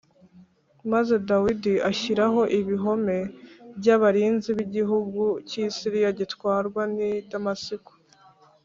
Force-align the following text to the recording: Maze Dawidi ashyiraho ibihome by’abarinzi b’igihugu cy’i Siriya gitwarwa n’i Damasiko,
Maze 0.91 1.13
Dawidi 1.29 1.73
ashyiraho 1.89 2.41
ibihome 2.59 3.17
by’abarinzi 3.77 4.49
b’igihugu 4.57 5.23
cy’i 5.49 5.65
Siriya 5.75 6.11
gitwarwa 6.19 6.81
n’i 6.95 7.11
Damasiko, 7.31 7.91